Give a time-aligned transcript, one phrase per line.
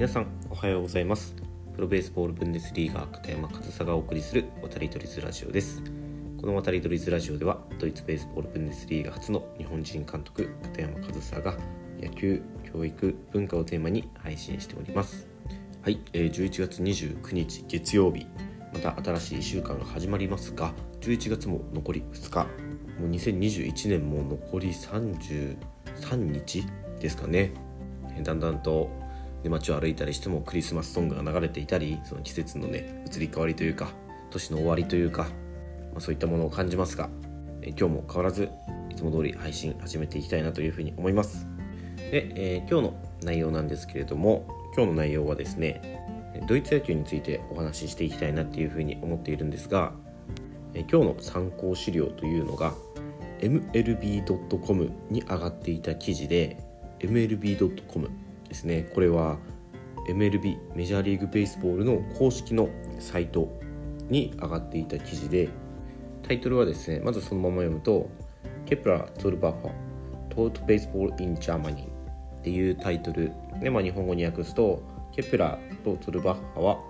[0.00, 1.36] 皆さんおはようございます。
[1.74, 5.82] プロベースボールブンデスリーガー片山和沙がお送りする渡り鳥ズラジオです。
[6.40, 11.54] この渡り鳥ズラジオではドイツベースボールブンデスリーガ初の日本人監督片山和沙が
[12.00, 12.40] 野球
[12.72, 15.28] 教育文化をテーマに配信しております。
[15.82, 18.26] はい、えー、11月29日月曜日。
[18.72, 20.72] また新しい1週間が始まりますが
[21.02, 22.46] 11月も残り2日。
[22.98, 25.56] もう2021年も残り33
[26.14, 26.64] 日
[26.98, 27.52] ですかね。
[28.22, 28.99] だんだんと
[29.42, 33.90] で街を歩いたりしてもクリスマスソングが流れていたりその季節のね移り変わりというか
[34.30, 35.24] 年の終わりというか、
[35.92, 37.08] まあ、そういったものを感じますが
[37.62, 38.50] え今日も変わらず
[38.90, 41.46] いつも通り配信始めていきたいなというふうに思います。
[42.10, 46.00] で、えー、今日の内容なんですけれども今日の内容はですね
[46.48, 49.92] ドイツ野球についてお話ししていきたいなっていうふうに思っているんですが
[50.74, 52.74] え今日の参考資料というのが
[53.40, 56.58] MLB.com に上がっていた記事で
[57.00, 58.10] MLB.com
[58.50, 58.90] ですね。
[58.94, 59.38] これは
[60.08, 63.48] MLB メジャーリーグベースボールの公式のサイト
[64.08, 65.48] に上がっていた記事で
[66.26, 73.30] タイトルはですねまずそのまま読むと「Kepler, Solbach tout baseball in Germany」っていうタイトル。
[73.60, 74.82] で、まあ、日本語に訳すと
[75.12, 76.80] ケプラーとゾルバッハは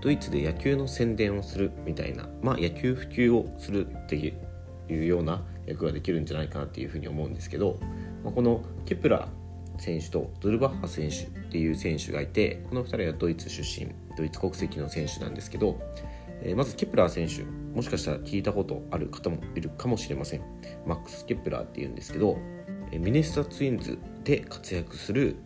[0.00, 4.32] ドイツで野球の宣伝をするみたいな、まあ、野球普及をするってい
[4.90, 7.78] うような役ができるんじゃないかなっていうふうに思うんですけど、
[8.22, 9.28] まあ、このケプラー
[9.78, 15.80] 選手とゾルバッハ選手っていう選手がいてこの2人はドイツ出身ドイツ国籍の選手なんですけど、
[16.42, 20.42] えー、まずケプラー選手もしかしたら聞いたことある方もいるかもしれません。
[20.86, 22.38] マックス・ケプラーっていうんですけど
[22.92, 25.36] ミネソタツインズで活躍する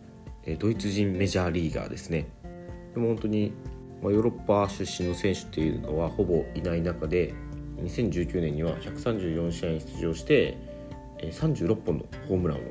[0.59, 2.27] ドイツ人メジャーリーガーですね。
[2.93, 3.53] でも本当に、
[4.01, 7.33] まヨーロッパ出身の選手っていうのはほぼいない中で
[7.77, 10.57] 2019年には134試合に出場して
[11.21, 12.61] 36本のホームランを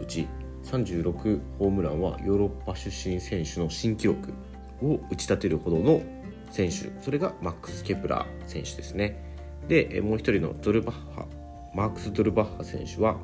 [0.00, 0.26] 打ち
[0.70, 4.32] 36ホームランはヨーロッパ出身選手の新記録
[4.82, 6.02] を打ち立てるほどの
[6.50, 6.90] 選手。
[7.02, 9.24] それがマックス・ケプラー選手ですね。
[9.68, 11.26] でもう一人のソルバッハ
[11.74, 13.16] マークス・ソルバッハ選手は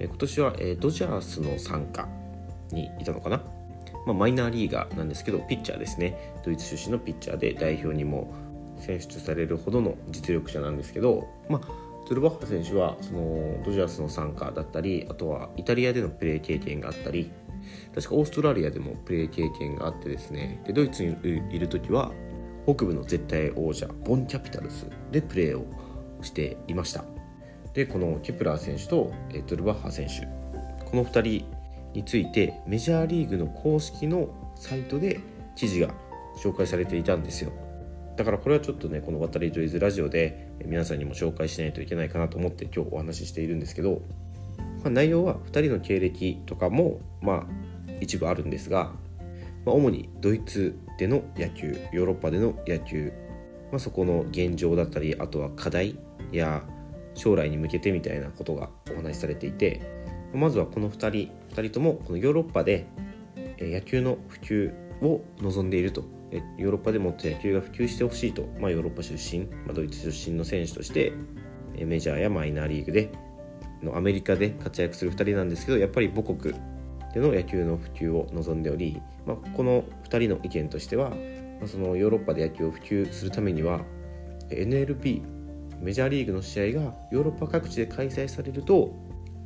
[0.00, 2.08] 今年はドジャースの傘下
[2.70, 3.42] にいたのかな、
[4.06, 6.34] まあ、マイナーリーガーなんですけどピッチャーですね。
[6.44, 8.32] ドイツ出身のピッチャーで代表にも
[8.78, 17.30] 選出されるほどの実力者なんですけど、まあ、ソルバッハ選手はそのドジャースの傘下だったりあとはイタリアでのプレー経験があったり
[17.94, 20.60] 確かオーストラリアでもプレー経験があってですね。
[20.66, 21.16] でドイツに
[21.52, 22.12] いる時は
[22.66, 25.66] 北部の絶対王者ボンキャピタルスでプレーを
[26.22, 27.04] していました。
[27.74, 29.12] でこのケプラー選手と
[29.46, 30.26] ソルバッハ選手
[30.84, 31.46] この2人
[31.94, 35.20] についてメジャーリーグの公式のサイトで
[35.56, 35.94] 記事が
[36.42, 37.52] 紹介されていたんですよ。
[38.16, 44.02] だからこれはちょっとねこの「渡り鳥ズラジオ」で皆さんにも紹介しないといけないかなと思って今日お話ししているんですけど、
[44.82, 47.46] まあ、内容は2人の経歴とかもまあ
[48.00, 48.92] 一部あるんですが、
[49.64, 53.12] まあ、主にドイツでの野球ヨーロッパでの野球、
[53.70, 55.98] まあ、そこの現状だったりあとは課題
[56.32, 56.62] や
[57.14, 59.82] 将来に向けてみたいなことがお話しされていて
[60.34, 61.08] まずはこの2人
[61.54, 62.86] 2人ともこのヨーロッパで
[63.58, 64.72] 野球の普及
[65.02, 71.12] を望んでいるとヨーロッパでもっと野球が普及してほしいと、まあ、ヨーロッパ出身、まあ、ドイツ出身の選手として
[71.76, 73.12] メジャーやマイナーリーグで
[73.82, 76.54] のアメリカで活躍する2人なんですけどやっぱり母国
[77.12, 81.16] での野球の普及を望んでおり、まあ、この2人の意見としては、ま
[81.64, 83.82] あ、そのヨーロッパで野球を普及するためには
[84.48, 85.22] NLP
[85.80, 88.94] メジャーリーグの試合がヨーロッパ各地で開催されると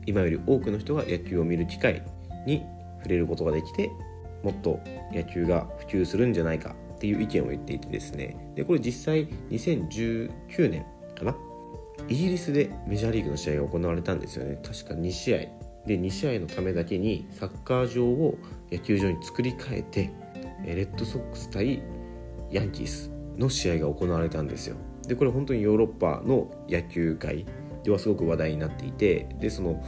[0.04, 2.02] 今より多くの人が野球を見る機会
[2.46, 2.64] に
[2.98, 3.90] 触れることができて
[4.46, 4.78] もっと
[5.12, 8.36] 野球が普及するんじゃないかっていう意見を言っていてですね。
[8.54, 10.86] でこれ実際2019年
[11.18, 11.36] かな。
[12.08, 14.60] イギリスでメジャーリーグの試合が行われたんですよね。
[14.62, 15.38] 確か2試合。
[15.84, 18.38] で2試合のためだけにサッカー場を
[18.70, 20.12] 野球場に作り変えて
[20.64, 21.82] レッドソックス対
[22.52, 24.76] ヤンキースの試合が行われたんですよ。
[25.08, 27.46] でこれ本当にヨーロッパの野球界
[27.82, 29.82] ではすごく話題になっていてでその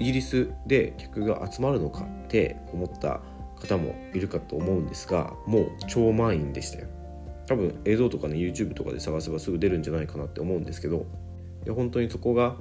[0.00, 3.20] イギリスで客が集まるのかって思った
[3.66, 6.88] 方もいるかと思うんですがもう超満員でしたよ。
[7.46, 11.06] 多分映像とかね YouTube とかで探せばすぐ出るんじゃないかなって思うんですけど
[11.64, 12.56] いや本当にそこが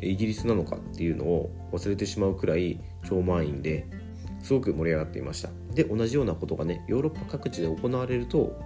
[0.00, 3.86] イギリスなのかっていうのを忘れてしまうくらい超満員で
[4.42, 5.50] すごく盛り上がっていました。
[5.74, 8.58] で同じようなことがねヨーロッパ各地で行われると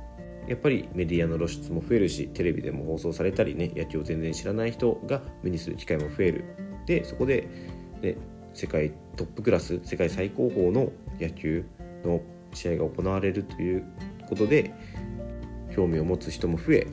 [0.48, 6.44] やっぱりメディアの露出も増えるしテレビでも放送されたりね野球を全然知らない人が目にする機会も増える。
[6.86, 7.48] でそこで、
[8.02, 8.16] ね、
[8.52, 10.90] 世界トップクラス世界最高峰の
[11.22, 11.64] 野球
[12.04, 12.20] の
[12.52, 13.84] 試合が行われるという
[14.28, 14.74] ことで
[15.74, 16.86] 興味を持つ人も増え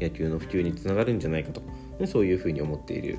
[0.00, 1.62] 野球の普及につながるんじゃないかと。
[1.98, 3.18] でそういうふうに思っている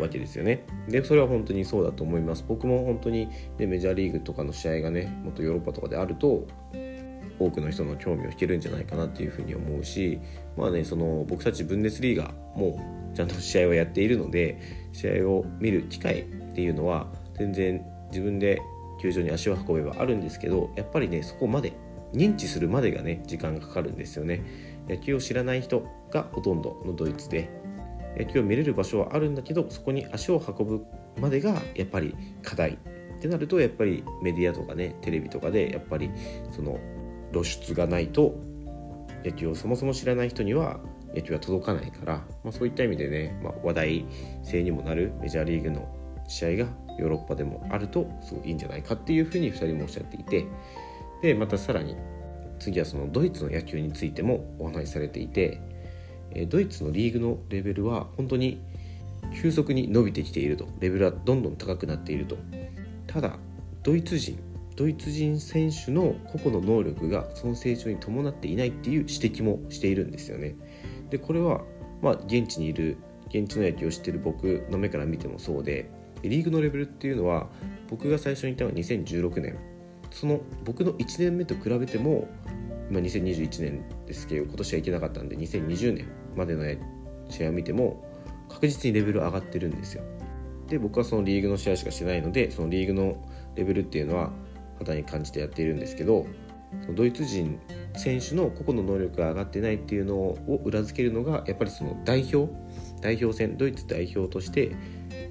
[0.00, 0.64] わけですよね。
[0.88, 2.44] でそれは本当にそうだと思います。
[2.46, 3.28] 僕も本当に、
[3.58, 6.46] ね、メジャーリーグとかの試合がねもっとヨーロッパとかであると
[7.38, 10.20] 多くの人の興味を引けるんじゃないかなっていうふうに思うし
[10.56, 12.78] まあねその僕たちブンデスリーガも
[13.14, 14.60] ちゃんと試合をやっているので
[14.92, 18.60] 試合を見る機会っていうのは全然自分で
[19.00, 21.72] 球場に足を運べばあるんですけどやっぱりねそこまで
[22.12, 24.44] 認知するまでがね時間がかかるんですよね。
[24.88, 27.48] 野球を知らない人がほとんどのドイツで
[28.18, 30.84] 野球を見れる場所はあるんだけどそこに足を運ぶ
[31.20, 32.78] までがやっぱり課題。
[33.18, 36.10] ってなるとやっぱりメディアとかねテレビとかでやっぱり
[36.52, 36.78] その
[37.32, 38.34] 露出がないと
[39.22, 40.80] 野球をそもそも知らない人には
[41.14, 44.06] 野球は届かないから、まあ、そういった意味でね、まあ、話題
[44.42, 45.99] 性にもなるメジャーリーグの
[46.30, 46.66] 試合が
[46.98, 50.46] ヨーロッパでもあるとすごいいいんじゃないかっていうふうに2人もおっしゃっていて
[51.22, 51.96] でまたさらに
[52.58, 55.60] 次はそのドイツの野球についてもお話しされていて
[56.48, 58.62] ドイツのリーグのレベルは本当に
[59.42, 60.68] 急速に伸びてきていると。
[60.80, 62.38] レベルはどんどん高くなっていると。
[63.06, 63.38] ただ
[63.82, 64.38] ドイツ人
[64.76, 70.54] ドイツ人選手の個々の能力がその成長に伴っていないっていう指摘もしているんですよね。
[71.10, 71.62] でこれは
[72.00, 72.96] まあ現地にいる
[73.28, 75.90] 現地の野球を知ってる僕の目から見てもそうで
[76.22, 77.48] リーグのレベルっていうのは
[77.88, 79.56] 僕が最初に言ったのは2016年。
[80.10, 82.28] その僕の1年目と比べても
[82.90, 86.64] 今2021年ですけど今年はいけなかったんで2020年までの
[87.28, 88.04] 試合を見ても
[88.48, 90.02] 確実にレベル上がってるんですよ。
[90.68, 93.24] で僕はそのリーグの試合しかしてないのでそのリーグの
[93.56, 94.32] レベルっていうのは
[94.78, 96.26] 肌に感じてやっているんですけど
[96.94, 97.58] ドイツ人
[97.96, 102.52] 選手の個々の能力が上がってないっていうのを裏付けるのがやっぱりその代表
[103.00, 104.76] 代表戦ドイツ代表として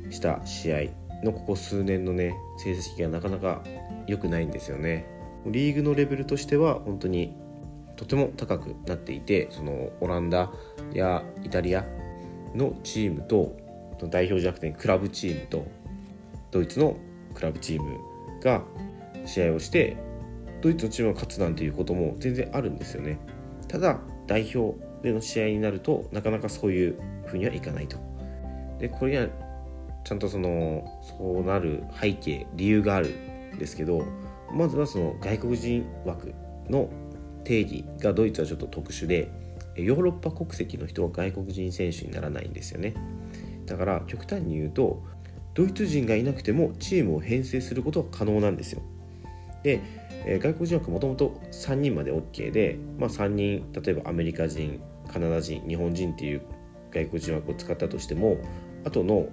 [0.09, 0.79] した試合
[1.23, 3.63] のここ数年のね成績がなかなか
[4.07, 5.05] 良くないんですよね。
[5.45, 7.33] リーグのレベルとしては本当に
[7.95, 10.51] とても高くなっていてそのオランダ
[10.93, 11.85] やイタリア
[12.55, 13.55] のチームと
[14.09, 15.67] 代表じゃなくてクラブチームと
[16.51, 16.97] ドイツの
[17.33, 17.99] クラブチーム
[18.41, 18.63] が
[19.25, 19.97] 試合をして
[20.61, 23.19] ドイツのチームが勝つなんていうことも全然あるんですよね。
[23.67, 27.97] ただ代表での試合になるとなかなかそういうふうにはいかないと。
[28.79, 29.27] でこれには
[30.09, 33.09] ちゃんとそのそうなる背景理由がある
[33.55, 34.03] んですけど
[34.51, 36.33] まずはその外国人枠
[36.67, 36.89] の
[37.43, 39.31] 定義がドイツはちょっと特殊で
[39.75, 42.95] ヨーロッパ国籍の人は外国人選手にならないんですよね。
[43.67, 45.03] だから極端に言うと
[45.53, 48.81] ドイツ人がいなくてもチームを編成することは可能なんですよ。
[49.61, 49.79] で、
[50.25, 56.41] え外国人枠もともと3人まで OK で、まあ、3人例えばアメリカ人カナダ人日本人っていう
[56.89, 58.37] 外国人枠を使ったとしても
[58.85, 59.29] あとの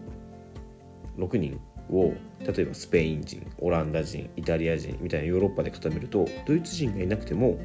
[1.17, 1.61] 6人
[1.91, 7.59] を例えばスペイン人オランダ人イタリア人みたいなヨーロッパで固めるとドイツ人がいなくても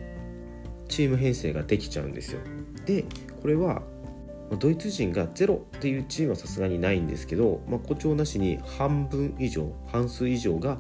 [0.88, 2.42] チーム編成ができちゃうんですよ。
[2.86, 3.06] で
[3.42, 3.82] これは
[4.60, 10.78] ドイツ人がゼロっていうチームはさすがにないんですけど、まあ、誇張なしに半分以上半数以上が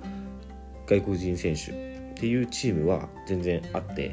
[0.88, 4.09] 外国人選手っていうチームは全然あって、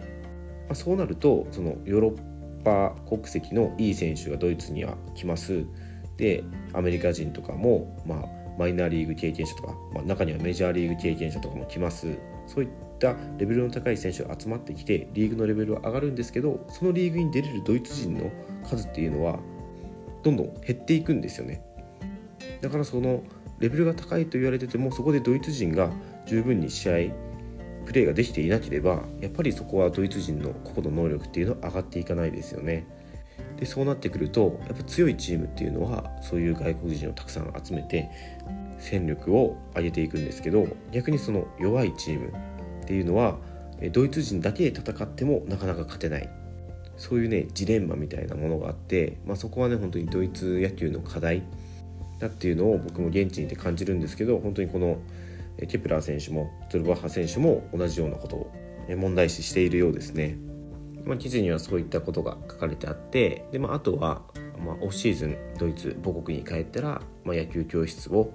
[0.69, 5.65] まあ、そうなるとそのヨーロッパ国籍のいい選手がドイツには来ます。
[6.17, 12.19] でアメリカ人とかも、まあ、マイナーリーグ経験者とか、まあ、中にはメジャーリーグ経験者とかも来ます。
[12.47, 18.31] そういったレベルの高い選手が集まってきてリーグのレベルは上がるんですけどそのリーグに出れるドイツ人の
[18.65, 19.39] 数っていうのは
[20.23, 21.63] どんどん減っていくんですよね。
[22.61, 23.23] だからその
[23.61, 25.91] レベルが高いと言われててもそこでドイツ人が
[26.27, 26.93] 十分に試合
[27.85, 32.87] プレーができていなければやっぱりそこはドイツ人の個々の能力っていうのは上がっていかないですよね。
[33.59, 38.11] でそうなってくるとやっぱ強いチームっていうのはそういう外国人をたくさん集めて
[38.79, 42.33] 戦力を上げていくんですけど逆にその弱いチーム
[42.83, 43.37] っていうのは
[43.93, 46.29] ドイツ人だけで戦ってもなかなか勝てない
[46.97, 51.43] そういうねジレンマみたいなものがあって、まあ、そこはね本当にドイツ野球の課題
[52.19, 54.99] だっていうのを僕も現地にいて感じるんですけど本当にこの
[55.69, 58.53] ケプラー選手もトルバッハ選手も同じようなことを
[58.97, 60.37] 問題視しているようですね。
[61.09, 64.21] まあ、記事にはそういったことが書かれてあってで、まあ、あとは、
[64.63, 68.31] まあ、オフシーズンドイツ母国に帰ったら、まあ、野球教室を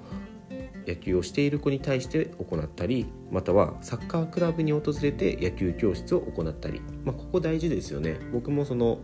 [0.88, 8.18] 野球をしている子に対して行ったりまたはサッカークラブに訪れて野球教室を行ったり、まあ、ここ大事ですよね。
[8.34, 8.98] 僕もその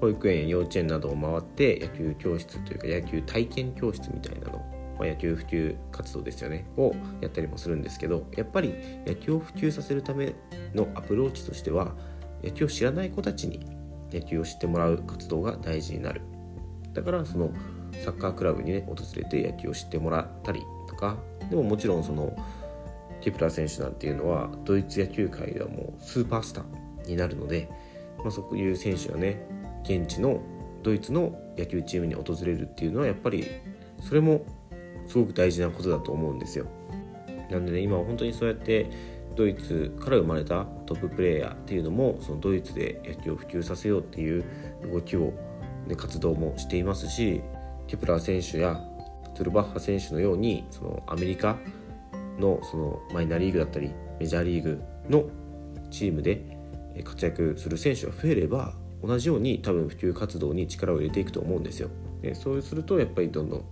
[0.00, 4.58] 保育園幼稚園などを回って野球教室というか野球体験教室みたいなの、
[4.98, 6.66] まあ、野球普及活動ですよね。
[6.76, 8.74] をやったりもするんですけどやっぱり
[9.06, 10.34] 野球を普及させるため
[10.74, 11.94] のアプローチとしては
[12.46, 13.60] 野球を知らない子たちに
[14.12, 16.22] 野球を知ってもらう活動が大事になる
[16.94, 17.50] だからその
[18.04, 21.16] サッカークラブにね訪れて野球を知ってもらったりとか
[21.50, 22.36] でももちろんその
[23.20, 27.68] ケプラー選手なんていうのはドイツ野球界ではもうスーパースターになるので、
[28.18, 29.46] まあ、そういう選手がね
[29.82, 30.40] 現地の
[30.82, 33.46] ドイツの野球チームに訪れるっていうのはやっぱり
[34.00, 34.44] それも
[35.06, 36.66] すごく大事なことだと思うんですよ。
[37.50, 38.90] なんでね今は本当にそうやって
[39.36, 44.44] ドイツから生まれたトッププレーヤーっていうのもそのドイツで野球を普及させようっていう
[44.92, 45.32] 動きを、
[45.86, 47.42] ね、活動もしていますし
[47.86, 48.80] ケプラー選手や
[49.34, 51.58] ソルバッハ選手のようにそのアメリカ
[52.38, 55.24] のそのマイナーリーグだったりメジャーリーグの
[55.90, 56.56] チームで
[57.04, 61.90] 活躍する選手が増えれば同じように多分普及活動に力を入れていくと思うんですよ。
[62.22, 63.64] でそうするとやっぱりどんどん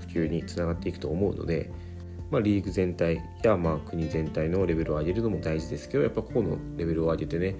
[0.00, 1.70] 普及につながっていくと思うので、
[2.30, 7.56] まあ、リーグ全体やまあ国全体のレベルを上げるのも大事ですけどやっぱ個々のレベルを上げてね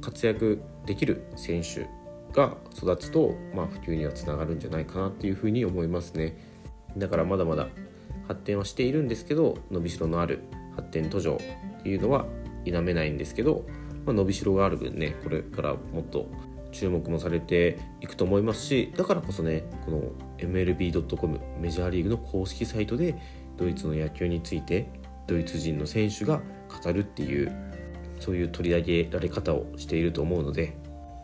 [0.00, 1.86] 活躍できる選手
[2.32, 6.36] が育つと、まあ、普及にはつながるんじゃないかなっていうふうに思いますね。
[6.96, 7.68] だからまだまだ
[8.28, 10.40] 発展はしているんですけど伸びしろのある
[10.76, 11.38] 発展途上
[11.80, 12.26] っていうのは
[12.64, 13.64] 否めないんですけど、
[14.04, 16.30] まあ、伸びしろがある分ねこれからもっと
[16.70, 20.02] 注目もされていくと思いますしだからこそねこの
[20.38, 23.16] MLB.com メジャーリーグの公式サイトで
[23.56, 24.88] ドイツの野球について
[25.26, 26.40] ドイツ人の選手が
[26.82, 27.52] 語るっていう
[28.18, 30.76] そういう取り上げられ方をしていると思うので、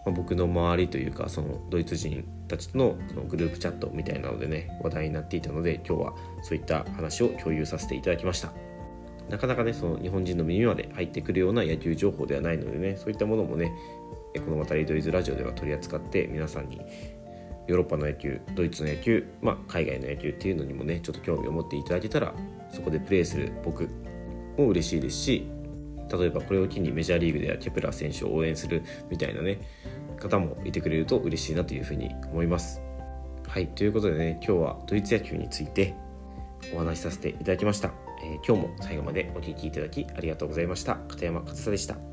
[0.05, 8.53] まあ、僕の周りというかそのドイツ人たちとのそのグループチャットみたいなのでね話題になっていたので今日はそういった話を共有させていただきました。
[9.29, 13.73] なかなかねその日本人の耳まで入ってくるような野球情報ではないのでねそういったものもね
[14.35, 16.81] この渡りドイツラジオでは取り扱って皆さんに
[17.69, 22.35] ヨーロッパの野球ドイツの野球、まあ、海外の野球っていうのにもねちょっと興味を持っていただけたら
[22.73, 23.89] そこでプレーする僕
[24.57, 25.47] も嬉しいですし
[26.11, 29.61] 例えばこれを機にメジャーリーグではケプラー選手を応援するみたいなね
[30.19, 32.83] 方もいてくれると嬉しいなというふうに思います。
[33.47, 35.95] はいということでね今日はドイツ野球について
[36.75, 40.97] お話しさせていただきました、えー、今日も最後までお聴きいただきありがとうございました。
[41.09, 42.08] 片山和沙でした。